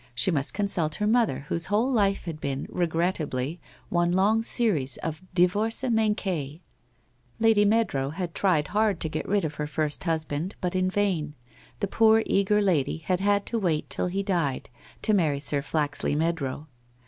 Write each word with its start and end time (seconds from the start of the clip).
She 0.15 0.31
must 0.31 0.55
consult 0.55 0.95
her 0.95 1.05
mother 1.05 1.41
whose 1.49 1.67
whole 1.67 1.91
life 1.91 2.23
had 2.25 2.41
been, 2.41 2.65
regrettably, 2.71 3.61
one 3.89 4.11
long 4.11 4.41
series 4.41 4.97
of 4.97 5.21
divorces 5.35 5.91
manquees. 5.91 6.59
Lady 7.39 7.65
Meadrow 7.65 8.09
had 8.09 8.33
tried 8.33 8.69
hard 8.69 8.99
to 9.01 9.09
get 9.09 9.27
rid 9.29 9.45
of 9.45 9.53
her 9.61 9.67
first 9.67 10.05
husband 10.05 10.55
but 10.59 10.73
in 10.75 10.89
vain, 10.89 11.35
the 11.81 11.87
poor 11.87 12.23
eager 12.25 12.63
lady 12.63 12.97
had 12.97 13.19
had 13.19 13.45
to 13.45 13.59
wait 13.59 13.91
till 13.91 14.07
he 14.07 14.23
died 14.23 14.71
to 15.03 15.13
marry 15.13 15.39
Sir 15.39 15.61
Flaxley 15.61 16.15
Meadrow. 16.15 16.65